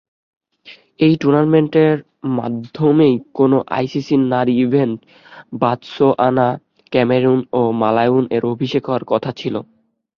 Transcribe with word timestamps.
এ 0.99 1.09
টুর্নামেন্টের 1.21 1.93
মাধ্যমেই 2.37 3.15
কোনও 3.33 3.57
আইসিসি 3.77 4.15
নারী 4.31 4.53
ইভেন্টে 4.65 5.05
বতসোয়ানা, 5.61 6.47
ক্যামেরুন 6.91 7.39
ও 7.51 7.61
মালাউই-এর 7.81 8.43
অভিষেক 8.53 8.83
হওয়ার 8.87 9.03
কথা 9.11 9.31
ছিল। 9.37 9.55